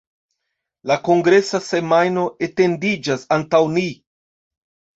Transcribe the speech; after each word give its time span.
La 0.91 0.95
kongresa 1.07 1.61
semajno 1.67 2.25
etendiĝas 2.49 3.29
antaŭ 3.39 3.63
ni. 3.79 3.87